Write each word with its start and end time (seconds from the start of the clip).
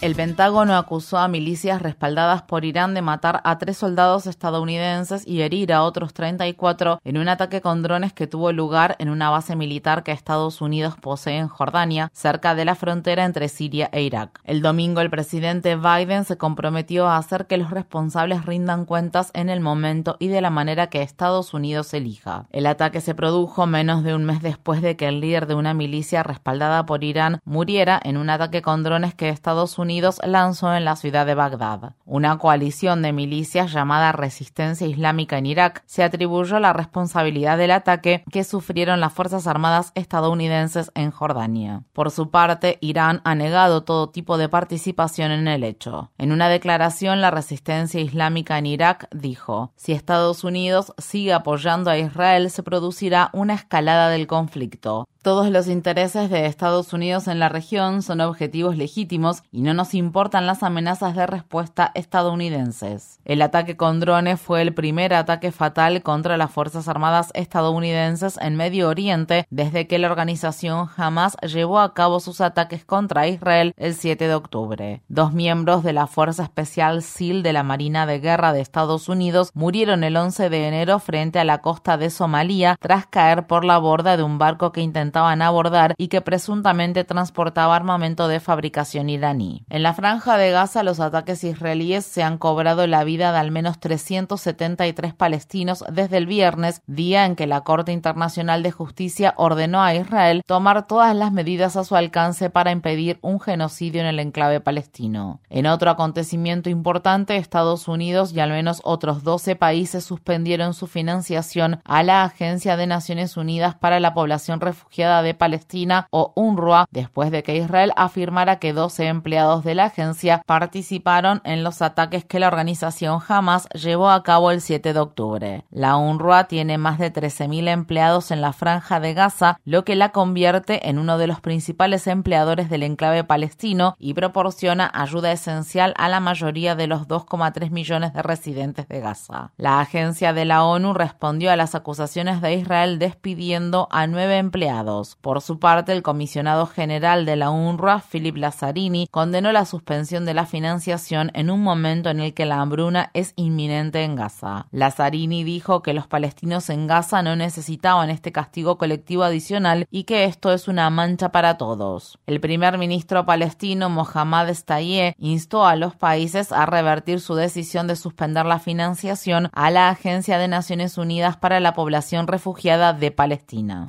El 0.00 0.14
Pentágono 0.14 0.76
acusó 0.76 1.18
a 1.18 1.26
milicias 1.26 1.82
respaldadas 1.82 2.42
por 2.42 2.64
Irán 2.64 2.94
de 2.94 3.02
matar 3.02 3.40
a 3.42 3.58
tres 3.58 3.78
soldados 3.78 4.28
estadounidenses 4.28 5.26
y 5.26 5.42
herir 5.42 5.72
a 5.72 5.82
otros 5.82 6.14
34 6.14 7.00
en 7.02 7.18
un 7.18 7.28
ataque 7.28 7.60
con 7.60 7.82
drones 7.82 8.12
que 8.12 8.28
tuvo 8.28 8.52
lugar 8.52 8.94
en 9.00 9.08
una 9.08 9.28
base 9.28 9.56
militar 9.56 10.04
que 10.04 10.12
Estados 10.12 10.60
Unidos 10.60 10.94
posee 11.00 11.38
en 11.38 11.48
Jordania, 11.48 12.12
cerca 12.14 12.54
de 12.54 12.64
la 12.64 12.76
frontera 12.76 13.24
entre 13.24 13.48
Siria 13.48 13.90
e 13.92 14.02
Irak. 14.02 14.38
El 14.44 14.62
domingo 14.62 15.00
el 15.00 15.10
presidente 15.10 15.74
Biden 15.74 16.24
se 16.24 16.38
comprometió 16.38 17.08
a 17.08 17.16
hacer 17.16 17.48
que 17.48 17.58
los 17.58 17.70
responsables 17.70 18.46
rindan 18.46 18.84
cuentas 18.84 19.32
en 19.34 19.48
el 19.48 19.58
momento 19.58 20.14
y 20.20 20.28
de 20.28 20.40
la 20.40 20.50
manera 20.50 20.90
que 20.90 21.02
Estados 21.02 21.54
Unidos 21.54 21.92
elija. 21.92 22.46
El 22.52 22.66
ataque 22.66 23.00
se 23.00 23.16
produjo 23.16 23.66
menos 23.66 24.04
de 24.04 24.14
un 24.14 24.24
mes 24.24 24.42
después 24.42 24.80
de 24.80 24.96
que 24.96 25.08
el 25.08 25.20
líder 25.20 25.48
de 25.48 25.56
una 25.56 25.74
milicia 25.74 26.22
respaldada 26.22 26.86
por 26.86 27.02
Irán 27.02 27.40
muriera 27.44 28.00
en 28.00 28.16
un 28.16 28.30
ataque 28.30 28.62
con 28.62 28.84
drones 28.84 29.16
que 29.16 29.28
Estados 29.28 29.76
Unidos 29.76 29.87
lanzó 30.24 30.74
en 30.74 30.84
la 30.84 30.96
ciudad 30.96 31.26
de 31.26 31.34
Bagdad. 31.34 31.94
Una 32.04 32.38
coalición 32.38 33.02
de 33.02 33.12
milicias 33.12 33.72
llamada 33.72 34.12
Resistencia 34.12 34.86
Islámica 34.86 35.38
en 35.38 35.46
Irak 35.46 35.82
se 35.86 36.02
atribuyó 36.02 36.60
la 36.60 36.72
responsabilidad 36.72 37.58
del 37.58 37.70
ataque 37.70 38.24
que 38.30 38.44
sufrieron 38.44 39.00
las 39.00 39.12
Fuerzas 39.12 39.46
Armadas 39.46 39.92
estadounidenses 39.94 40.90
en 40.94 41.10
Jordania. 41.10 41.82
Por 41.92 42.10
su 42.10 42.30
parte, 42.30 42.78
Irán 42.80 43.20
ha 43.24 43.34
negado 43.34 43.84
todo 43.84 44.10
tipo 44.10 44.38
de 44.38 44.48
participación 44.48 45.32
en 45.32 45.48
el 45.48 45.64
hecho. 45.64 46.10
En 46.18 46.32
una 46.32 46.48
declaración, 46.48 47.20
la 47.20 47.30
Resistencia 47.30 48.00
Islámica 48.00 48.58
en 48.58 48.66
Irak 48.66 49.08
dijo, 49.12 49.72
si 49.76 49.92
Estados 49.92 50.44
Unidos 50.44 50.92
sigue 50.98 51.32
apoyando 51.32 51.90
a 51.90 51.98
Israel, 51.98 52.50
se 52.50 52.62
producirá 52.62 53.30
una 53.32 53.54
escalada 53.54 54.08
del 54.10 54.26
conflicto. 54.26 55.08
Todos 55.20 55.50
los 55.50 55.66
intereses 55.66 56.30
de 56.30 56.46
Estados 56.46 56.92
Unidos 56.92 57.26
en 57.26 57.40
la 57.40 57.48
región 57.48 58.02
son 58.02 58.20
objetivos 58.20 58.76
legítimos 58.76 59.42
y 59.50 59.62
no 59.62 59.74
nos 59.74 59.94
importan 59.94 60.46
las 60.46 60.62
amenazas 60.62 61.16
de 61.16 61.26
respuesta 61.26 61.90
estadounidenses. 61.96 63.18
El 63.24 63.42
ataque 63.42 63.76
con 63.76 63.98
drones 63.98 64.40
fue 64.40 64.62
el 64.62 64.72
primer 64.74 65.12
ataque 65.12 65.50
fatal 65.50 66.04
contra 66.04 66.36
las 66.36 66.52
Fuerzas 66.52 66.86
Armadas 66.86 67.32
estadounidenses 67.34 68.38
en 68.40 68.54
Medio 68.54 68.88
Oriente 68.88 69.44
desde 69.50 69.88
que 69.88 69.98
la 69.98 70.08
organización 70.08 70.88
Hamas 70.96 71.36
llevó 71.42 71.80
a 71.80 71.94
cabo 71.94 72.20
sus 72.20 72.40
ataques 72.40 72.84
contra 72.84 73.26
Israel 73.26 73.74
el 73.76 73.94
7 73.94 74.28
de 74.28 74.34
octubre. 74.34 75.02
Dos 75.08 75.32
miembros 75.32 75.82
de 75.82 75.94
la 75.94 76.06
Fuerza 76.06 76.44
Especial 76.44 77.02
SEAL 77.02 77.42
de 77.42 77.52
la 77.52 77.64
Marina 77.64 78.06
de 78.06 78.20
Guerra 78.20 78.52
de 78.52 78.60
Estados 78.60 79.08
Unidos 79.08 79.50
murieron 79.52 80.04
el 80.04 80.16
11 80.16 80.48
de 80.48 80.68
enero 80.68 81.00
frente 81.00 81.40
a 81.40 81.44
la 81.44 81.60
costa 81.60 81.98
de 81.98 82.10
Somalia 82.10 82.76
tras 82.80 83.06
caer 83.06 83.48
por 83.48 83.64
la 83.64 83.78
borda 83.78 84.16
de 84.16 84.22
un 84.22 84.38
barco 84.38 84.70
que 84.70 84.80
intentó 84.80 85.07
intentaban 85.08 85.40
abordar 85.40 85.94
y 85.96 86.08
que 86.08 86.20
presuntamente 86.20 87.02
transportaba 87.02 87.74
armamento 87.74 88.28
de 88.28 88.40
fabricación 88.40 89.08
iraní. 89.08 89.64
En 89.70 89.82
la 89.82 89.94
franja 89.94 90.36
de 90.36 90.50
Gaza, 90.50 90.82
los 90.82 91.00
ataques 91.00 91.44
israelíes 91.44 92.04
se 92.04 92.22
han 92.22 92.36
cobrado 92.36 92.86
la 92.86 93.04
vida 93.04 93.32
de 93.32 93.38
al 93.38 93.50
menos 93.50 93.80
373 93.80 95.14
palestinos 95.14 95.82
desde 95.90 96.18
el 96.18 96.26
viernes, 96.26 96.82
día 96.86 97.24
en 97.24 97.36
que 97.36 97.46
la 97.46 97.62
Corte 97.62 97.92
Internacional 97.92 98.62
de 98.62 98.70
Justicia 98.70 99.32
ordenó 99.38 99.82
a 99.82 99.94
Israel 99.94 100.42
tomar 100.46 100.86
todas 100.86 101.16
las 101.16 101.32
medidas 101.32 101.76
a 101.76 101.84
su 101.84 101.96
alcance 101.96 102.50
para 102.50 102.70
impedir 102.70 103.18
un 103.22 103.40
genocidio 103.40 104.02
en 104.02 104.08
el 104.08 104.20
enclave 104.20 104.60
palestino. 104.60 105.40
En 105.48 105.66
otro 105.66 105.90
acontecimiento 105.90 106.68
importante, 106.68 107.36
Estados 107.36 107.88
Unidos 107.88 108.34
y 108.34 108.40
al 108.40 108.50
menos 108.50 108.82
otros 108.84 109.22
12 109.22 109.56
países 109.56 110.04
suspendieron 110.04 110.74
su 110.74 110.86
financiación 110.86 111.80
a 111.84 112.02
la 112.02 112.24
Agencia 112.24 112.76
de 112.76 112.86
Naciones 112.86 113.38
Unidas 113.38 113.74
para 113.74 114.00
la 114.00 114.12
Población 114.12 114.60
Refugiada 114.60 114.97
de 114.98 115.32
Palestina 115.32 116.08
o 116.10 116.32
UNRWA 116.34 116.88
después 116.90 117.30
de 117.30 117.44
que 117.44 117.56
Israel 117.56 117.92
afirmara 117.96 118.58
que 118.58 118.72
12 118.72 119.06
empleados 119.06 119.62
de 119.62 119.76
la 119.76 119.84
agencia 119.84 120.42
participaron 120.44 121.40
en 121.44 121.62
los 121.62 121.82
ataques 121.82 122.24
que 122.24 122.40
la 122.40 122.48
organización 122.48 123.20
Hamas 123.26 123.68
llevó 123.68 124.10
a 124.10 124.24
cabo 124.24 124.50
el 124.50 124.60
7 124.60 124.92
de 124.92 124.98
octubre. 124.98 125.64
La 125.70 125.96
UNRWA 125.96 126.44
tiene 126.44 126.78
más 126.78 126.98
de 126.98 127.12
13.000 127.12 127.68
empleados 127.68 128.32
en 128.32 128.40
la 128.40 128.52
franja 128.52 128.98
de 128.98 129.14
Gaza, 129.14 129.60
lo 129.64 129.84
que 129.84 129.94
la 129.94 130.08
convierte 130.10 130.88
en 130.88 130.98
uno 130.98 131.16
de 131.16 131.28
los 131.28 131.40
principales 131.40 132.08
empleadores 132.08 132.68
del 132.68 132.82
enclave 132.82 133.22
palestino 133.22 133.94
y 134.00 134.14
proporciona 134.14 134.90
ayuda 134.92 135.30
esencial 135.30 135.94
a 135.96 136.08
la 136.08 136.18
mayoría 136.18 136.74
de 136.74 136.88
los 136.88 137.06
2,3 137.06 137.70
millones 137.70 138.12
de 138.14 138.22
residentes 138.22 138.88
de 138.88 139.00
Gaza. 139.00 139.52
La 139.56 139.78
agencia 139.78 140.32
de 140.32 140.44
la 140.44 140.64
ONU 140.64 140.92
respondió 140.92 141.52
a 141.52 141.56
las 141.56 141.76
acusaciones 141.76 142.40
de 142.40 142.54
Israel 142.54 142.98
despidiendo 142.98 143.86
a 143.92 144.08
nueve 144.08 144.38
empleados 144.38 144.87
por 145.20 145.40
su 145.40 145.58
parte, 145.58 145.92
el 145.92 146.02
comisionado 146.02 146.66
general 146.66 147.24
de 147.26 147.36
la 147.36 147.50
UNRWA, 147.50 148.02
Philip 148.10 148.36
Lazzarini, 148.36 149.06
condenó 149.10 149.52
la 149.52 149.64
suspensión 149.64 150.24
de 150.24 150.34
la 150.34 150.46
financiación 150.46 151.30
en 151.34 151.50
un 151.50 151.62
momento 151.62 152.10
en 152.10 152.20
el 152.20 152.34
que 152.34 152.46
la 152.46 152.60
hambruna 152.60 153.10
es 153.14 153.32
inminente 153.36 154.02
en 154.04 154.16
Gaza. 154.16 154.66
Lazzarini 154.72 155.44
dijo 155.44 155.82
que 155.82 155.94
los 155.94 156.06
palestinos 156.06 156.70
en 156.70 156.86
Gaza 156.86 157.22
no 157.22 157.36
necesitaban 157.36 158.10
este 158.10 158.32
castigo 158.32 158.78
colectivo 158.78 159.24
adicional 159.24 159.86
y 159.90 160.04
que 160.04 160.24
esto 160.24 160.52
es 160.52 160.68
una 160.68 160.88
mancha 160.90 161.30
para 161.30 161.56
todos. 161.58 162.18
El 162.26 162.40
primer 162.40 162.78
ministro 162.78 163.26
palestino 163.26 163.90
Mohammad 163.90 164.48
Stayeh 164.50 165.14
instó 165.18 165.66
a 165.66 165.76
los 165.76 165.96
países 165.96 166.52
a 166.52 166.66
revertir 166.66 167.20
su 167.20 167.34
decisión 167.34 167.86
de 167.86 167.96
suspender 167.96 168.46
la 168.46 168.58
financiación 168.58 169.50
a 169.52 169.70
la 169.70 169.90
Agencia 169.90 170.38
de 170.38 170.48
Naciones 170.48 170.98
Unidas 170.98 171.36
para 171.36 171.60
la 171.60 171.74
Población 171.74 172.26
Refugiada 172.26 172.92
de 172.92 173.10
Palestina. 173.10 173.88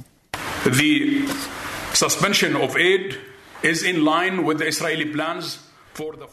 The 0.66 1.26
suspension 1.94 2.56
of 2.56 2.76
aid 2.76 3.18
is 3.64 3.84
in 3.84 4.04
line 4.04 4.44
with 4.44 4.60
the 4.60 4.68
Israeli 4.68 5.06
plans 5.06 5.60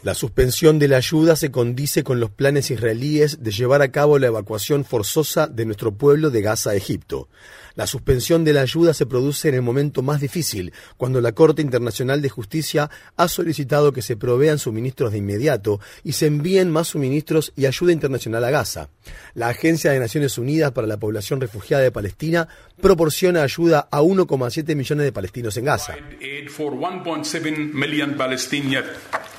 La 0.03 0.15
suspensión 0.15 0.79
de 0.79 0.89
la 0.89 0.99
ayuda 0.99 1.37
se 1.37 1.51
condice 1.51 2.05
con 2.05 2.21
los 2.21 2.31
planes 2.31 2.71
israelíes 2.71 3.43
de 3.43 3.51
llevar 3.51 3.83
a 3.83 3.91
cabo 3.91 4.19
la 4.19 4.29
evacuación 4.29 4.85
forzosa 4.85 5.47
de 5.47 5.65
nuestro 5.65 5.93
pueblo 5.93 6.31
de 6.31 6.43
Gaza 6.43 6.71
a 6.71 6.75
Egipto. 6.75 7.29
La 7.75 7.87
suspensión 7.87 8.43
de 8.43 8.55
la 8.55 8.63
ayuda 8.63 8.95
se 8.95 9.05
produce 9.05 9.49
en 9.49 9.55
el 9.55 9.63
momento 9.63 10.01
más 10.03 10.21
difícil, 10.21 10.73
cuando 10.97 11.21
la 11.21 11.33
Corte 11.33 11.61
Internacional 11.61 12.23
de 12.23 12.31
Justicia 12.31 12.89
ha 13.17 13.29
solicitado 13.29 13.93
que 13.93 14.01
se 14.01 14.17
provean 14.17 14.59
suministros 14.59 15.13
de 15.13 15.19
inmediato 15.19 15.79
y 16.03 16.13
se 16.13 16.27
envíen 16.27 16.71
más 16.71 16.89
suministros 16.89 17.53
y 17.55 17.67
ayuda 17.67 17.93
internacional 17.93 18.45
a 18.45 18.51
Gaza. 18.51 18.89
La 19.35 19.49
Agencia 19.49 19.91
de 19.91 20.01
Naciones 20.01 20.39
Unidas 20.39 20.73
para 20.73 20.87
la 20.87 20.97
Población 20.97 21.41
Refugiada 21.41 21.83
de 21.83 21.93
Palestina 21.93 22.49
proporciona 22.81 23.43
ayuda 23.43 23.89
a 23.91 24.01
1,7 24.01 24.75
millones 24.75 25.05
de 25.05 25.13
palestinos 25.13 25.57
en 25.59 25.65
Gaza. 25.67 25.97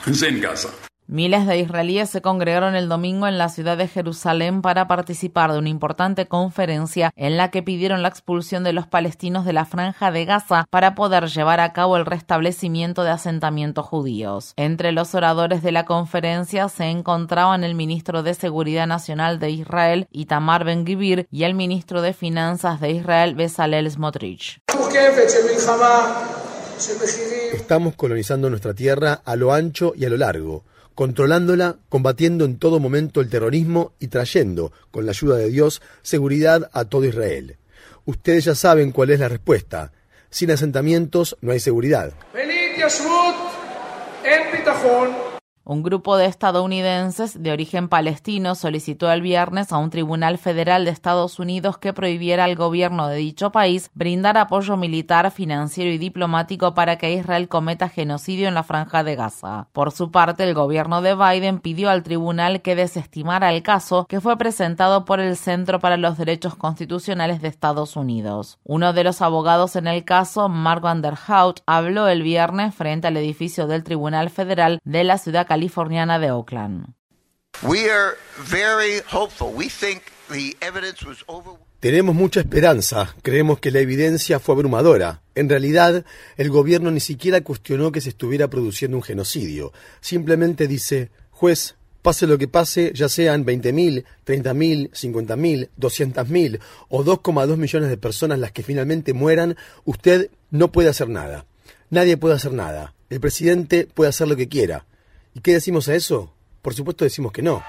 Miles 1.09 1.47
de 1.47 1.57
israelíes 1.59 2.09
se 2.09 2.21
congregaron 2.21 2.75
el 2.75 2.89
domingo 2.89 3.27
en 3.27 3.37
la 3.37 3.47
ciudad 3.47 3.77
de 3.77 3.87
Jerusalén 3.87 4.61
para 4.61 4.89
participar 4.89 5.53
de 5.53 5.57
una 5.57 5.69
importante 5.69 6.27
conferencia 6.27 7.11
en 7.15 7.37
la 7.37 7.49
que 7.49 7.63
pidieron 7.63 8.01
la 8.01 8.09
expulsión 8.09 8.65
de 8.65 8.73
los 8.73 8.87
palestinos 8.87 9.45
de 9.45 9.53
la 9.53 9.63
franja 9.63 10.11
de 10.11 10.25
Gaza 10.25 10.65
para 10.69 10.95
poder 10.95 11.27
llevar 11.27 11.61
a 11.61 11.71
cabo 11.71 11.95
el 11.95 12.05
restablecimiento 12.05 13.05
de 13.05 13.11
asentamientos 13.11 13.85
judíos. 13.85 14.51
Entre 14.57 14.91
los 14.91 15.15
oradores 15.15 15.63
de 15.63 15.71
la 15.71 15.85
conferencia 15.85 16.67
se 16.67 16.85
encontraban 16.85 17.63
el 17.63 17.73
ministro 17.73 18.21
de 18.21 18.33
Seguridad 18.33 18.85
Nacional 18.85 19.39
de 19.39 19.51
Israel, 19.51 20.07
Itamar 20.11 20.65
Ben-Gvir, 20.65 21.25
y 21.31 21.43
el 21.43 21.53
ministro 21.53 22.01
de 22.01 22.11
Finanzas 22.11 22.81
de 22.81 22.91
Israel, 22.91 23.33
Bezalel 23.35 23.89
Smotrich. 23.89 24.59
Estamos 27.53 27.95
colonizando 27.95 28.49
nuestra 28.49 28.73
tierra 28.73 29.21
a 29.23 29.35
lo 29.35 29.53
ancho 29.53 29.93
y 29.95 30.05
a 30.05 30.09
lo 30.09 30.17
largo 30.17 30.63
controlándola, 30.97 31.77
combatiendo 31.89 32.43
en 32.43 32.57
todo 32.57 32.79
momento 32.79 33.21
el 33.21 33.29
terrorismo 33.29 33.93
y 33.99 34.07
trayendo, 34.07 34.71
con 34.89 35.05
la 35.05 35.11
ayuda 35.11 35.37
de 35.37 35.49
Dios, 35.49 35.79
seguridad 36.01 36.71
a 36.73 36.85
todo 36.85 37.05
Israel. 37.05 37.57
Ustedes 38.05 38.45
ya 38.45 38.55
saben 38.55 38.91
cuál 38.91 39.11
es 39.11 39.19
la 39.19 39.29
respuesta. 39.29 39.91
Sin 40.31 40.49
asentamientos 40.49 41.37
no 41.39 41.51
hay 41.51 41.59
seguridad. 41.59 42.13
Un 45.69 45.83
grupo 45.83 46.15
de 46.15 46.27
estadounidenses 46.27 47.43
de 47.43 47.51
origen 47.51 47.89
palestino 47.89 48.55
solicitó 48.55 49.11
el 49.11 49.21
viernes 49.21 49.73
a 49.73 49.77
un 49.77 49.89
tribunal 49.89 50.37
federal 50.37 50.85
de 50.85 50.91
Estados 50.91 51.39
Unidos 51.39 51.77
que 51.77 51.91
prohibiera 51.91 52.45
al 52.45 52.55
gobierno 52.55 53.09
de 53.09 53.17
dicho 53.17 53.51
país 53.51 53.91
brindar 53.93 54.37
apoyo 54.37 54.77
militar, 54.77 55.29
financiero 55.29 55.91
y 55.91 55.97
diplomático 55.97 56.73
para 56.73 56.97
que 56.97 57.11
Israel 57.11 57.49
cometa 57.49 57.89
genocidio 57.89 58.47
en 58.47 58.53
la 58.53 58.63
franja 58.63 59.03
de 59.03 59.17
Gaza. 59.17 59.67
Por 59.73 59.91
su 59.91 60.09
parte, 60.09 60.45
el 60.45 60.53
gobierno 60.53 61.01
de 61.01 61.15
Biden 61.15 61.59
pidió 61.59 61.89
al 61.89 62.01
tribunal 62.01 62.61
que 62.61 62.77
desestimara 62.77 63.51
el 63.51 63.61
caso 63.61 64.05
que 64.07 64.21
fue 64.21 64.37
presentado 64.37 65.03
por 65.03 65.19
el 65.19 65.35
Centro 65.35 65.81
para 65.81 65.97
los 65.97 66.17
Derechos 66.17 66.55
Constitucionales 66.55 67.41
de 67.41 67.49
Estados 67.49 67.97
Unidos. 67.97 68.57
Uno 68.63 68.93
de 68.93 69.03
los 69.03 69.21
abogados 69.21 69.75
en 69.75 69.87
el 69.87 70.05
caso, 70.05 70.47
Mark 70.47 70.79
Van 70.79 71.01
der 71.01 71.15
Hout, 71.27 71.59
habló 71.65 72.07
el 72.07 72.21
viernes 72.21 72.73
frente 72.73 73.07
al 73.07 73.17
edificio 73.17 73.67
del 73.67 73.83
Tribunal 73.83 74.29
Federal 74.29 74.79
de 74.85 75.03
la 75.03 75.17
ciudad 75.17 75.45
californiana 75.57 76.19
de 76.19 76.29
Oakland. 76.29 76.93
Tenemos 81.79 82.15
mucha 82.15 82.39
esperanza, 82.39 83.15
creemos 83.23 83.59
que 83.59 83.71
la 83.71 83.79
evidencia 83.79 84.39
fue 84.39 84.53
abrumadora. 84.53 85.21
En 85.33 85.49
realidad, 85.49 86.05
el 86.37 86.49
gobierno 86.51 86.91
ni 86.91 86.99
siquiera 86.99 87.41
cuestionó 87.41 87.91
que 87.91 88.01
se 88.01 88.09
estuviera 88.09 88.47
produciendo 88.49 88.97
un 88.97 89.03
genocidio. 89.03 89.73
Simplemente 89.99 90.67
dice, 90.67 91.09
juez, 91.31 91.75
pase 92.03 92.27
lo 92.27 92.37
que 92.37 92.47
pase, 92.47 92.91
ya 92.93 93.09
sean 93.09 93.43
20.000, 93.43 94.03
30.000, 94.25 94.91
50.000, 94.91 95.69
200.000 95.79 96.59
o 96.89 97.03
2,2 97.03 97.57
millones 97.57 97.89
de 97.89 97.97
personas 97.97 98.37
las 98.37 98.51
que 98.51 98.61
finalmente 98.61 99.13
mueran, 99.13 99.55
usted 99.85 100.29
no 100.51 100.71
puede 100.71 100.89
hacer 100.89 101.09
nada. 101.09 101.45
Nadie 101.89 102.17
puede 102.17 102.35
hacer 102.35 102.53
nada. 102.53 102.93
El 103.09 103.19
presidente 103.19 103.87
puede 103.91 104.09
hacer 104.09 104.27
lo 104.27 104.35
que 104.35 104.49
quiera. 104.49 104.85
¿Y 105.37 105.41
qué 105.41 105.53
decimos 105.53 105.87
a 105.87 105.93
eso? 105.93 106.33
Por 106.63 106.73
supuesto 106.73 107.05
decimos 107.05 107.31
que 107.31 107.43
no. 107.43 107.61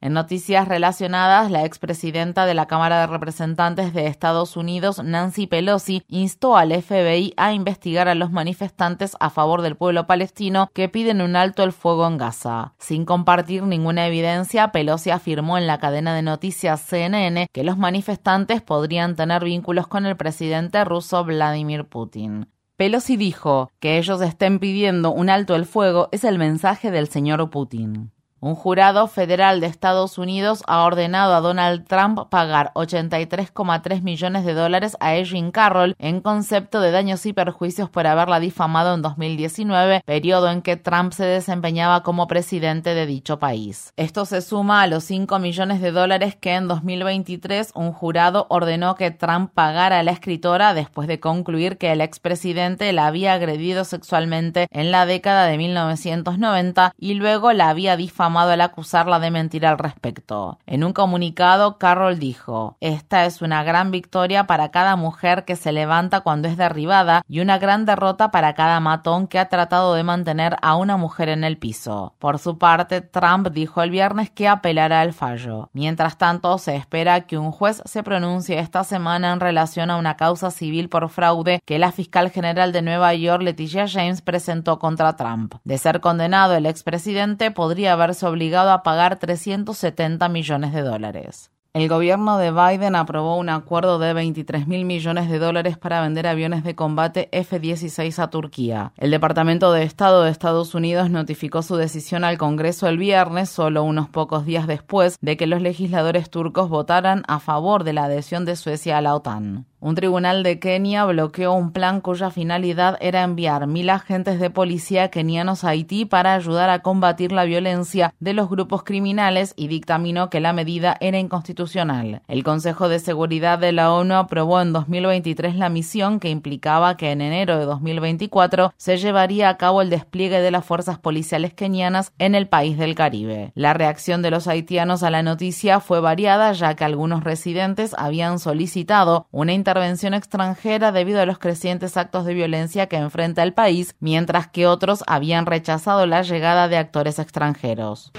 En 0.00 0.12
noticias 0.12 0.68
relacionadas, 0.68 1.50
la 1.50 1.64
expresidenta 1.64 2.46
de 2.46 2.54
la 2.54 2.66
Cámara 2.66 3.00
de 3.00 3.08
Representantes 3.08 3.92
de 3.92 4.06
Estados 4.06 4.56
Unidos, 4.56 5.02
Nancy 5.02 5.48
Pelosi, 5.48 6.04
instó 6.06 6.56
al 6.56 6.80
FBI 6.80 7.34
a 7.36 7.52
investigar 7.52 8.06
a 8.06 8.14
los 8.14 8.30
manifestantes 8.30 9.16
a 9.18 9.30
favor 9.30 9.62
del 9.62 9.74
pueblo 9.74 10.06
palestino 10.06 10.70
que 10.72 10.88
piden 10.88 11.20
un 11.20 11.34
alto 11.34 11.64
el 11.64 11.72
fuego 11.72 12.06
en 12.06 12.18
Gaza. 12.18 12.74
Sin 12.78 13.04
compartir 13.04 13.64
ninguna 13.64 14.06
evidencia, 14.06 14.70
Pelosi 14.70 15.10
afirmó 15.10 15.58
en 15.58 15.66
la 15.66 15.78
cadena 15.78 16.14
de 16.14 16.22
noticias 16.22 16.82
CNN 16.82 17.48
que 17.50 17.64
los 17.64 17.78
manifestantes 17.78 18.62
podrían 18.62 19.16
tener 19.16 19.42
vínculos 19.42 19.88
con 19.88 20.06
el 20.06 20.16
presidente 20.16 20.84
ruso 20.84 21.24
Vladimir 21.24 21.84
Putin. 21.86 22.53
Pelosi 22.76 23.16
dijo 23.16 23.70
que 23.78 23.98
ellos 23.98 24.20
estén 24.20 24.58
pidiendo 24.58 25.12
un 25.12 25.30
alto 25.30 25.54
el 25.54 25.64
fuego 25.64 26.08
es 26.10 26.24
el 26.24 26.38
mensaje 26.38 26.90
del 26.90 27.06
señor 27.06 27.48
Putin. 27.48 28.10
Un 28.44 28.56
jurado 28.56 29.06
federal 29.06 29.60
de 29.60 29.68
Estados 29.68 30.18
Unidos 30.18 30.62
ha 30.66 30.84
ordenado 30.84 31.34
a 31.34 31.40
Donald 31.40 31.86
Trump 31.86 32.28
pagar 32.28 32.72
83,3 32.74 34.02
millones 34.02 34.44
de 34.44 34.52
dólares 34.52 34.98
a 35.00 35.14
Erin 35.14 35.50
Carroll 35.50 35.96
en 35.98 36.20
concepto 36.20 36.82
de 36.82 36.90
daños 36.90 37.24
y 37.24 37.32
perjuicios 37.32 37.88
por 37.88 38.06
haberla 38.06 38.40
difamado 38.40 38.94
en 38.94 39.00
2019, 39.00 40.02
periodo 40.04 40.50
en 40.50 40.60
que 40.60 40.76
Trump 40.76 41.14
se 41.14 41.24
desempeñaba 41.24 42.02
como 42.02 42.26
presidente 42.26 42.94
de 42.94 43.06
dicho 43.06 43.38
país. 43.38 43.94
Esto 43.96 44.26
se 44.26 44.42
suma 44.42 44.82
a 44.82 44.88
los 44.88 45.04
5 45.04 45.38
millones 45.38 45.80
de 45.80 45.92
dólares 45.92 46.36
que 46.38 46.54
en 46.54 46.68
2023 46.68 47.70
un 47.74 47.94
jurado 47.94 48.46
ordenó 48.50 48.94
que 48.94 49.10
Trump 49.10 49.52
pagara 49.54 50.00
a 50.00 50.02
la 50.02 50.12
escritora 50.12 50.74
después 50.74 51.08
de 51.08 51.18
concluir 51.18 51.78
que 51.78 51.92
el 51.92 52.02
expresidente 52.02 52.92
la 52.92 53.06
había 53.06 53.32
agredido 53.32 53.84
sexualmente 53.84 54.66
en 54.70 54.90
la 54.90 55.06
década 55.06 55.46
de 55.46 55.56
1990 55.56 56.92
y 56.98 57.14
luego 57.14 57.54
la 57.54 57.70
había 57.70 57.96
difamado 57.96 58.33
al 58.40 58.60
acusarla 58.60 59.18
de 59.18 59.30
mentir 59.30 59.66
al 59.66 59.78
respecto. 59.78 60.58
En 60.66 60.84
un 60.84 60.92
comunicado, 60.92 61.78
Carroll 61.78 62.18
dijo, 62.18 62.76
Esta 62.80 63.24
es 63.24 63.42
una 63.42 63.62
gran 63.62 63.90
victoria 63.90 64.46
para 64.46 64.70
cada 64.70 64.96
mujer 64.96 65.44
que 65.44 65.56
se 65.56 65.72
levanta 65.72 66.20
cuando 66.20 66.48
es 66.48 66.56
derribada 66.56 67.22
y 67.28 67.40
una 67.40 67.58
gran 67.58 67.84
derrota 67.84 68.30
para 68.30 68.54
cada 68.54 68.80
matón 68.80 69.26
que 69.26 69.38
ha 69.38 69.48
tratado 69.48 69.94
de 69.94 70.04
mantener 70.04 70.56
a 70.62 70.76
una 70.76 70.96
mujer 70.96 71.28
en 71.28 71.44
el 71.44 71.58
piso. 71.58 72.14
Por 72.18 72.38
su 72.38 72.58
parte, 72.58 73.00
Trump 73.00 73.48
dijo 73.48 73.82
el 73.82 73.90
viernes 73.90 74.30
que 74.30 74.48
apelará 74.48 75.00
al 75.00 75.12
fallo. 75.12 75.70
Mientras 75.72 76.18
tanto, 76.18 76.58
se 76.58 76.76
espera 76.76 77.22
que 77.22 77.38
un 77.38 77.52
juez 77.52 77.82
se 77.84 78.02
pronuncie 78.02 78.58
esta 78.58 78.84
semana 78.84 79.32
en 79.32 79.40
relación 79.40 79.90
a 79.90 79.96
una 79.96 80.16
causa 80.16 80.50
civil 80.50 80.88
por 80.88 81.08
fraude 81.08 81.60
que 81.64 81.78
la 81.78 81.92
fiscal 81.92 82.30
general 82.30 82.72
de 82.72 82.82
Nueva 82.82 83.14
York, 83.14 83.42
Leticia 83.42 83.86
James, 83.88 84.22
presentó 84.22 84.78
contra 84.78 85.16
Trump. 85.16 85.54
De 85.64 85.78
ser 85.78 86.00
condenado, 86.00 86.54
el 86.54 86.66
expresidente 86.66 87.50
podría 87.50 87.96
verse 87.96 88.23
obligado 88.24 88.72
a 88.72 88.82
pagar 88.82 89.18
370 89.18 90.28
millones 90.28 90.72
de 90.72 90.82
dólares. 90.82 91.50
El 91.74 91.88
gobierno 91.88 92.38
de 92.38 92.52
Biden 92.52 92.94
aprobó 92.94 93.36
un 93.36 93.48
acuerdo 93.48 93.98
de 93.98 94.12
23 94.12 94.68
mil 94.68 94.84
millones 94.84 95.28
de 95.28 95.40
dólares 95.40 95.76
para 95.76 96.02
vender 96.02 96.28
aviones 96.28 96.62
de 96.62 96.76
combate 96.76 97.28
F-16 97.32 98.16
a 98.20 98.30
Turquía. 98.30 98.92
El 98.96 99.10
Departamento 99.10 99.72
de 99.72 99.82
Estado 99.82 100.22
de 100.22 100.30
Estados 100.30 100.76
Unidos 100.76 101.10
notificó 101.10 101.62
su 101.62 101.74
decisión 101.74 102.22
al 102.22 102.38
Congreso 102.38 102.86
el 102.86 102.96
viernes, 102.96 103.48
solo 103.48 103.82
unos 103.82 104.08
pocos 104.08 104.46
días 104.46 104.68
después 104.68 105.18
de 105.20 105.36
que 105.36 105.48
los 105.48 105.60
legisladores 105.60 106.30
turcos 106.30 106.68
votaran 106.68 107.24
a 107.26 107.40
favor 107.40 107.82
de 107.82 107.92
la 107.92 108.04
adhesión 108.04 108.44
de 108.44 108.54
Suecia 108.54 108.98
a 108.98 109.00
la 109.00 109.16
OTAN. 109.16 109.66
Un 109.84 109.94
tribunal 109.96 110.42
de 110.42 110.58
Kenia 110.58 111.04
bloqueó 111.04 111.52
un 111.52 111.70
plan 111.70 112.00
cuya 112.00 112.30
finalidad 112.30 112.96
era 113.02 113.22
enviar 113.22 113.66
mil 113.66 113.90
agentes 113.90 114.40
de 114.40 114.48
policía 114.48 115.10
kenianos 115.10 115.62
a 115.62 115.68
Haití 115.68 116.06
para 116.06 116.32
ayudar 116.32 116.70
a 116.70 116.78
combatir 116.78 117.32
la 117.32 117.44
violencia 117.44 118.14
de 118.18 118.32
los 118.32 118.48
grupos 118.48 118.82
criminales 118.82 119.52
y 119.58 119.68
dictaminó 119.68 120.30
que 120.30 120.40
la 120.40 120.54
medida 120.54 120.96
era 121.00 121.18
inconstitucional. 121.18 122.22
El 122.28 122.44
Consejo 122.44 122.88
de 122.88 122.98
Seguridad 122.98 123.58
de 123.58 123.72
la 123.72 123.92
ONU 123.92 124.14
aprobó 124.14 124.58
en 124.62 124.72
2023 124.72 125.56
la 125.56 125.68
misión 125.68 126.18
que 126.18 126.30
implicaba 126.30 126.96
que 126.96 127.10
en 127.10 127.20
enero 127.20 127.58
de 127.58 127.66
2024 127.66 128.72
se 128.78 128.96
llevaría 128.96 129.50
a 129.50 129.58
cabo 129.58 129.82
el 129.82 129.90
despliegue 129.90 130.40
de 130.40 130.50
las 130.50 130.64
fuerzas 130.64 130.98
policiales 130.98 131.52
kenianas 131.52 132.14
en 132.18 132.34
el 132.34 132.48
país 132.48 132.78
del 132.78 132.94
Caribe. 132.94 133.52
La 133.54 133.74
reacción 133.74 134.22
de 134.22 134.30
los 134.30 134.48
haitianos 134.48 135.02
a 135.02 135.10
la 135.10 135.22
noticia 135.22 135.80
fue 135.80 136.00
variada 136.00 136.52
ya 136.52 136.72
que 136.72 136.84
algunos 136.84 137.22
residentes 137.22 137.94
habían 137.98 138.38
solicitado 138.38 139.26
una 139.30 139.52
intervención 139.52 139.73
intervención 139.74 140.14
extranjera 140.14 140.92
debido 140.92 141.20
a 141.20 141.26
los 141.26 141.40
crecientes 141.40 141.96
actos 141.96 142.24
de 142.24 142.32
violencia 142.32 142.86
que 142.86 142.94
enfrenta 142.94 143.42
el 143.42 143.54
país, 143.54 143.96
mientras 143.98 144.46
que 144.46 144.68
otros 144.68 145.02
habían 145.08 145.46
rechazado 145.46 146.06
la 146.06 146.22
llegada 146.22 146.68
de 146.68 146.76
actores 146.76 147.18
extranjeros. 147.18 148.12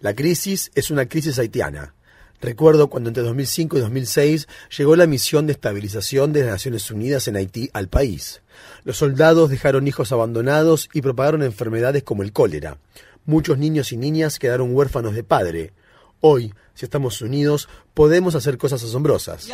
La 0.00 0.14
crisis 0.14 0.70
es 0.76 0.90
una 0.92 1.06
crisis 1.06 1.40
haitiana. 1.40 1.92
Recuerdo 2.40 2.88
cuando 2.88 3.10
entre 3.10 3.24
2005 3.24 3.78
y 3.78 3.80
2006 3.80 4.46
llegó 4.78 4.94
la 4.94 5.08
misión 5.08 5.48
de 5.48 5.54
estabilización 5.54 6.32
de 6.32 6.42
las 6.42 6.50
Naciones 6.50 6.88
Unidas 6.92 7.26
en 7.26 7.34
Haití 7.34 7.68
al 7.72 7.88
país. 7.88 8.42
Los 8.84 8.98
soldados 8.98 9.50
dejaron 9.50 9.88
hijos 9.88 10.12
abandonados 10.12 10.88
y 10.92 11.02
propagaron 11.02 11.42
enfermedades 11.42 12.04
como 12.04 12.22
el 12.22 12.32
cólera. 12.32 12.78
Muchos 13.26 13.58
niños 13.58 13.90
y 13.90 13.96
niñas 13.96 14.38
quedaron 14.38 14.72
huérfanos 14.72 15.16
de 15.16 15.24
padre. 15.24 15.72
Hoy, 16.24 16.54
si 16.74 16.84
estamos 16.84 17.20
unidos, 17.20 17.68
podemos 17.94 18.36
hacer 18.36 18.56
cosas 18.56 18.84
asombrosas. 18.84 19.48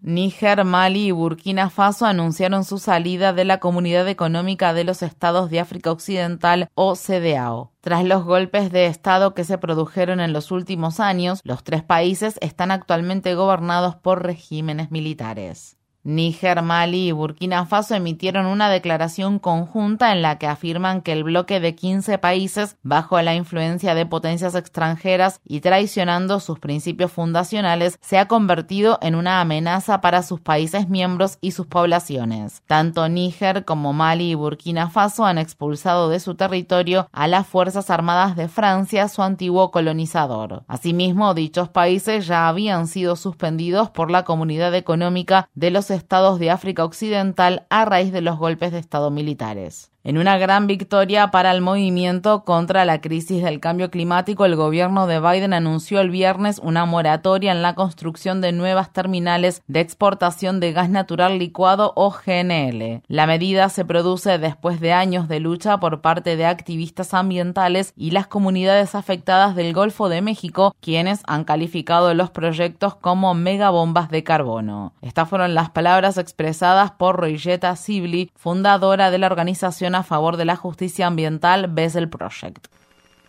Níger, 0.00 0.64
Mali 0.64 1.08
y 1.08 1.10
Burkina 1.10 1.68
Faso 1.68 2.06
anunciaron 2.06 2.64
su 2.64 2.78
salida 2.78 3.34
de 3.34 3.44
la 3.44 3.60
Comunidad 3.60 4.08
Económica 4.08 4.72
de 4.72 4.84
los 4.84 5.02
Estados 5.02 5.50
de 5.50 5.60
África 5.60 5.92
Occidental 5.92 6.70
o 6.74 6.94
CDAO. 6.96 7.72
Tras 7.82 8.04
los 8.04 8.24
golpes 8.24 8.72
de 8.72 8.86
Estado 8.86 9.34
que 9.34 9.44
se 9.44 9.58
produjeron 9.58 10.20
en 10.20 10.32
los 10.32 10.50
últimos 10.50 10.98
años, 10.98 11.40
los 11.44 11.64
tres 11.64 11.82
países 11.82 12.38
están 12.40 12.70
actualmente 12.70 13.34
gobernados 13.34 13.96
por 13.96 14.22
regímenes 14.22 14.90
militares. 14.90 15.77
Níger, 16.08 16.62
Mali 16.62 17.08
y 17.08 17.12
Burkina 17.12 17.66
Faso 17.66 17.94
emitieron 17.94 18.46
una 18.46 18.70
declaración 18.70 19.38
conjunta 19.38 20.10
en 20.12 20.22
la 20.22 20.38
que 20.38 20.46
afirman 20.46 21.02
que 21.02 21.12
el 21.12 21.22
bloque 21.22 21.60
de 21.60 21.74
15 21.74 22.16
países, 22.16 22.78
bajo 22.82 23.20
la 23.20 23.34
influencia 23.34 23.94
de 23.94 24.06
potencias 24.06 24.54
extranjeras 24.54 25.42
y 25.44 25.60
traicionando 25.60 26.40
sus 26.40 26.58
principios 26.60 27.12
fundacionales, 27.12 27.98
se 28.00 28.18
ha 28.18 28.26
convertido 28.26 28.98
en 29.02 29.16
una 29.16 29.42
amenaza 29.42 30.00
para 30.00 30.22
sus 30.22 30.40
países 30.40 30.88
miembros 30.88 31.36
y 31.42 31.50
sus 31.50 31.66
poblaciones. 31.66 32.62
Tanto 32.66 33.06
Níger 33.10 33.66
como 33.66 33.92
Mali 33.92 34.30
y 34.30 34.34
Burkina 34.34 34.88
Faso 34.88 35.26
han 35.26 35.36
expulsado 35.36 36.08
de 36.08 36.20
su 36.20 36.36
territorio 36.36 37.06
a 37.12 37.28
las 37.28 37.46
Fuerzas 37.46 37.90
Armadas 37.90 38.34
de 38.34 38.48
Francia, 38.48 39.08
su 39.08 39.22
antiguo 39.22 39.70
colonizador. 39.70 40.64
Asimismo, 40.68 41.34
dichos 41.34 41.68
países 41.68 42.26
ya 42.26 42.48
habían 42.48 42.86
sido 42.86 43.14
suspendidos 43.14 43.90
por 43.90 44.10
la 44.10 44.24
Comunidad 44.24 44.74
Económica 44.74 45.50
de 45.54 45.70
los 45.70 45.90
estados 45.98 46.38
de 46.38 46.50
África 46.50 46.84
Occidental 46.84 47.66
a 47.68 47.84
raíz 47.84 48.12
de 48.12 48.22
los 48.22 48.38
golpes 48.38 48.72
de 48.72 48.78
Estado 48.78 49.10
militares. 49.10 49.90
En 50.04 50.16
una 50.16 50.38
gran 50.38 50.68
victoria 50.68 51.32
para 51.32 51.50
el 51.50 51.60
movimiento 51.60 52.44
contra 52.44 52.84
la 52.84 53.00
crisis 53.00 53.42
del 53.42 53.58
cambio 53.58 53.90
climático, 53.90 54.44
el 54.44 54.54
gobierno 54.54 55.08
de 55.08 55.18
Biden 55.18 55.52
anunció 55.52 56.00
el 56.00 56.10
viernes 56.10 56.60
una 56.62 56.86
moratoria 56.86 57.50
en 57.50 57.62
la 57.62 57.74
construcción 57.74 58.40
de 58.40 58.52
nuevas 58.52 58.92
terminales 58.92 59.60
de 59.66 59.80
exportación 59.80 60.60
de 60.60 60.72
gas 60.72 60.88
natural 60.88 61.40
licuado 61.40 61.92
o 61.96 62.12
GNL. 62.12 63.02
La 63.08 63.26
medida 63.26 63.68
se 63.70 63.84
produce 63.84 64.38
después 64.38 64.78
de 64.78 64.92
años 64.92 65.26
de 65.26 65.40
lucha 65.40 65.78
por 65.80 66.00
parte 66.00 66.36
de 66.36 66.46
activistas 66.46 67.12
ambientales 67.12 67.92
y 67.96 68.12
las 68.12 68.28
comunidades 68.28 68.94
afectadas 68.94 69.56
del 69.56 69.72
Golfo 69.74 70.08
de 70.08 70.22
México, 70.22 70.76
quienes 70.80 71.22
han 71.26 71.42
calificado 71.42 72.14
los 72.14 72.30
proyectos 72.30 72.94
como 72.94 73.34
megabombas 73.34 74.10
de 74.10 74.22
carbono. 74.22 74.92
Estas 75.02 75.28
fueron 75.28 75.54
las 75.54 75.70
palabras 75.70 76.18
expresadas 76.18 76.92
por 76.92 77.16
Royetta 77.16 77.74
Sibley, 77.74 78.30
fundadora 78.36 79.10
de 79.10 79.18
la 79.18 79.26
organización 79.26 79.87
a 79.94 80.02
favor 80.02 80.36
de 80.36 80.44
la 80.44 80.56
justicia 80.56 81.06
ambiental 81.06 81.66
Bessel 81.68 82.08
Project. 82.08 82.68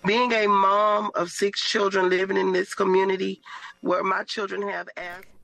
Being 0.05 0.31
a 0.33 0.47
mom 0.47 1.11
of 1.15 1.29
six 1.29 1.61
children 1.61 2.09
living 2.09 2.37
in 2.37 2.53
this 2.53 2.73
community 2.73 3.41
where 3.81 4.03
my 4.03 4.23
children 4.25 4.63
have 4.63 4.87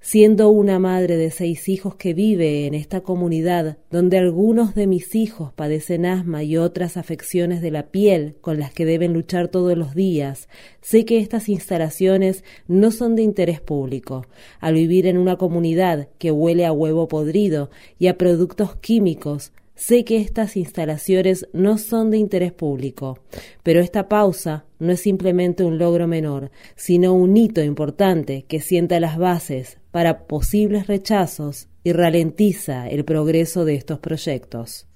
Siendo 0.06 0.50
una 0.50 0.78
madre 0.78 1.18
de 1.18 1.32
seis 1.32 1.68
hijos 1.68 1.96
que 1.96 2.14
vive 2.14 2.68
en 2.68 2.76
esta 2.76 3.02
comunidad, 3.02 3.80
donde 3.90 4.20
algunos 4.20 4.76
de 4.76 4.86
mis 4.86 5.16
hijos 5.16 5.52
padecen 5.52 6.06
asma 6.06 6.44
y 6.44 6.58
otras 6.58 6.96
afecciones 6.96 7.60
de 7.60 7.72
la 7.72 7.88
piel 7.88 8.36
con 8.40 8.60
las 8.60 8.72
que 8.72 8.86
deben 8.86 9.14
luchar 9.14 9.48
todos 9.48 9.76
los 9.76 9.96
días, 9.96 10.48
sé 10.80 11.06
que 11.06 11.18
estas 11.18 11.50
instalaciones 11.50 12.44
no 12.68 12.92
son 12.92 13.16
de 13.16 13.24
interés 13.24 13.62
público. 13.62 14.28
Al 14.60 14.76
vivir 14.76 15.08
en 15.08 15.18
una 15.18 15.38
comunidad 15.38 16.08
que 16.20 16.30
huele 16.30 16.68
a 16.68 16.72
huevo 16.72 17.08
podrido 17.08 17.72
y 17.98 18.06
a 18.06 18.16
productos 18.16 18.76
químicos, 18.76 19.54
Sé 19.76 20.06
que 20.06 20.18
estas 20.18 20.56
instalaciones 20.56 21.48
no 21.52 21.78
son 21.78 22.10
de 22.10 22.18
interés 22.18 22.54
público, 22.54 23.20
pero 23.62 23.82
esta 23.82 24.08
pausa 24.08 24.66
no 24.80 24.94
es 24.94 25.02
simplemente 25.02 25.66
un 25.66 25.78
logro 25.78 26.08
menor, 26.08 26.50
sino 26.78 27.14
un 27.14 27.36
hito 27.36 27.62
importante 27.62 28.46
que 28.48 28.62
sienta 28.62 29.02
las 29.02 29.18
bases 29.18 29.78
para 29.92 30.28
posibles 30.28 30.88
rechazos 30.88 31.68
y 31.84 31.92
ralentiza 31.92 32.88
el 32.88 33.04
progreso 33.04 33.66
de 33.66 33.76
estos 33.76 34.00
proyectos. 34.00 34.88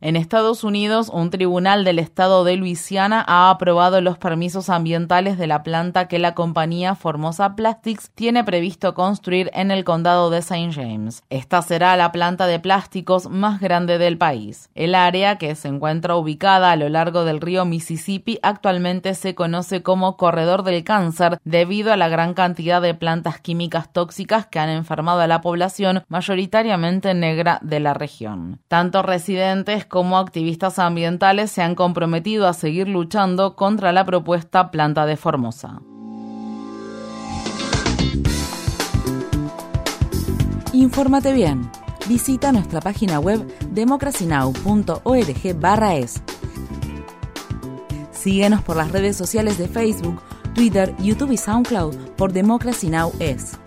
En 0.00 0.16
Estados 0.16 0.64
Unidos, 0.64 1.10
un 1.12 1.30
tribunal 1.30 1.84
del 1.84 1.98
estado 1.98 2.44
de 2.44 2.56
Luisiana 2.56 3.24
ha 3.26 3.50
aprobado 3.50 4.00
los 4.00 4.18
permisos 4.18 4.70
ambientales 4.70 5.36
de 5.36 5.46
la 5.46 5.62
planta 5.62 6.08
que 6.08 6.18
la 6.18 6.34
compañía 6.34 6.94
Formosa 6.94 7.54
Plastics 7.54 8.10
tiene 8.14 8.44
previsto 8.44 8.94
construir 8.94 9.50
en 9.52 9.70
el 9.70 9.84
condado 9.84 10.30
de 10.30 10.38
St. 10.38 10.72
James. 10.72 11.22
Esta 11.28 11.60
será 11.62 11.96
la 11.96 12.12
planta 12.12 12.46
de 12.46 12.60
plásticos 12.60 13.28
más 13.28 13.60
grande 13.60 13.98
del 13.98 14.16
país. 14.16 14.70
El 14.74 14.94
área, 14.94 15.36
que 15.36 15.54
se 15.54 15.68
encuentra 15.68 16.16
ubicada 16.16 16.70
a 16.70 16.76
lo 16.76 16.88
largo 16.88 17.24
del 17.24 17.40
río 17.40 17.64
Mississippi, 17.64 18.38
actualmente 18.42 19.14
se 19.14 19.34
conoce 19.34 19.82
como 19.82 20.16
Corredor 20.16 20.62
del 20.62 20.84
Cáncer 20.84 21.38
debido 21.44 21.92
a 21.92 21.96
la 21.96 22.08
gran 22.08 22.34
cantidad 22.34 22.80
de 22.80 22.94
plantas 22.94 23.40
químicas 23.40 23.92
tóxicas 23.92 24.46
que 24.46 24.58
han 24.58 24.70
enfermado 24.70 25.20
a 25.20 25.26
la 25.26 25.40
población, 25.40 26.04
mayoritariamente 26.08 27.01
negra 27.02 27.58
de 27.62 27.80
la 27.80 27.94
región. 27.94 28.60
Tanto 28.68 29.02
residentes 29.02 29.84
como 29.84 30.18
activistas 30.18 30.78
ambientales 30.78 31.50
se 31.50 31.62
han 31.62 31.74
comprometido 31.74 32.46
a 32.48 32.52
seguir 32.52 32.88
luchando 32.88 33.56
contra 33.56 33.92
la 33.92 34.04
propuesta 34.04 34.70
planta 34.70 35.06
de 35.06 35.16
Formosa. 35.16 35.80
Infórmate 40.72 41.32
bien. 41.32 41.70
Visita 42.08 42.50
nuestra 42.50 42.80
página 42.80 43.20
web 43.20 43.46
democracynow.org/es. 43.70 46.22
Síguenos 48.10 48.62
por 48.62 48.76
las 48.76 48.90
redes 48.92 49.16
sociales 49.16 49.58
de 49.58 49.68
Facebook, 49.68 50.20
Twitter, 50.54 50.94
YouTube 50.98 51.32
y 51.32 51.36
SoundCloud 51.36 51.94
por 52.16 52.32
Democracy 52.32 52.88
Now! 52.88 53.12
es. 53.18 53.58